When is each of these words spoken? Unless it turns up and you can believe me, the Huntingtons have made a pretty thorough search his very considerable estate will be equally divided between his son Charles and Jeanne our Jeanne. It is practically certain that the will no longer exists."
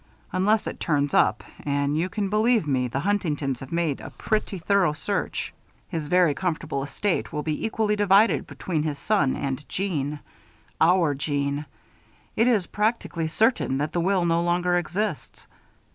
Unless 0.31 0.65
it 0.65 0.79
turns 0.79 1.13
up 1.13 1.43
and 1.63 1.95
you 1.95 2.09
can 2.09 2.27
believe 2.31 2.65
me, 2.65 2.87
the 2.87 3.01
Huntingtons 3.01 3.59
have 3.59 3.71
made 3.71 4.01
a 4.01 4.09
pretty 4.09 4.57
thorough 4.57 4.93
search 4.93 5.53
his 5.89 6.07
very 6.07 6.33
considerable 6.33 6.81
estate 6.83 7.31
will 7.31 7.43
be 7.43 7.63
equally 7.67 7.95
divided 7.95 8.47
between 8.47 8.81
his 8.81 8.97
son 8.97 9.33
Charles 9.33 9.45
and 9.47 9.69
Jeanne 9.69 10.19
our 10.81 11.13
Jeanne. 11.13 11.67
It 12.35 12.47
is 12.47 12.65
practically 12.65 13.27
certain 13.27 13.77
that 13.77 13.93
the 13.93 14.01
will 14.01 14.25
no 14.25 14.41
longer 14.41 14.75
exists." 14.75 15.45